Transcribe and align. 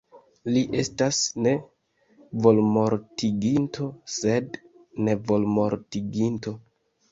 Li 0.53 0.61
estas 0.83 1.19
ne 1.47 1.53
volmortiginto 2.47 3.91
sed 4.15 4.59
nevolmortiginto. 5.11 6.59